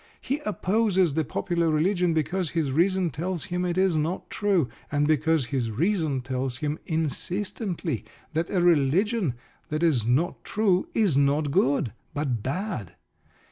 He 0.19 0.39
opposes 0.47 1.13
the 1.13 1.23
popular 1.23 1.69
religion 1.69 2.15
because 2.15 2.49
his 2.49 2.71
reason 2.71 3.11
tells 3.11 3.43
him 3.43 3.63
it 3.63 3.77
is 3.77 3.95
not 3.95 4.31
true, 4.31 4.67
and 4.91 5.07
because 5.07 5.45
his 5.45 5.69
reason 5.69 6.21
tells 6.21 6.57
him 6.57 6.79
insistently 6.87 8.03
that 8.33 8.49
a 8.49 8.61
religion 8.63 9.35
that 9.69 9.83
is 9.83 10.03
not 10.03 10.43
true 10.43 10.87
is 10.95 11.15
not 11.15 11.51
good, 11.51 11.93
but 12.15 12.41
bad. 12.41 12.95